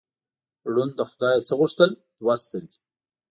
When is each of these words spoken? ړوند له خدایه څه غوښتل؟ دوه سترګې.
ړوند 0.73 0.91
له 0.99 1.03
خدایه 1.09 1.39
څه 1.47 1.53
غوښتل؟ 1.59 1.91
دوه 2.19 2.35
سترګې. 2.43 2.77